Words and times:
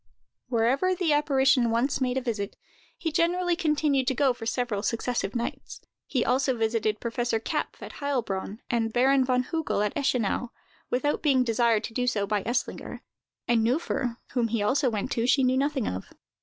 Wherever 0.49 0.95
the 0.95 1.13
apparition 1.13 1.69
once 1.69 2.01
made 2.01 2.17
a 2.17 2.21
visit, 2.21 2.55
he 2.97 3.11
generally 3.11 3.55
continued 3.55 4.07
to 4.07 4.15
go 4.15 4.33
for 4.33 4.47
several 4.47 4.81
successive 4.81 5.35
nights. 5.35 5.79
He 6.07 6.25
also 6.25 6.57
visited 6.57 6.99
Professor 6.99 7.39
Kapff 7.39 7.83
at 7.83 7.91
Heilbronn, 8.01 8.61
and 8.67 8.91
Baron 8.91 9.23
von 9.23 9.43
Hugel 9.51 9.85
at 9.85 9.93
Eschenau, 9.95 10.49
without 10.89 11.21
being 11.21 11.43
desired 11.43 11.83
to 11.83 11.93
do 11.93 12.07
so 12.07 12.25
by 12.25 12.41
Eslinger; 12.45 13.01
and 13.47 13.63
Neuffer, 13.63 14.17
whom 14.31 14.47
he 14.47 14.63
also 14.63 14.89
went 14.89 15.11
to, 15.11 15.27
she 15.27 15.43
knew 15.43 15.55
nothing 15.55 15.87
of. 15.87 16.05